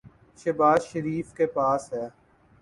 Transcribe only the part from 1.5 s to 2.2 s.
پاس ہے۔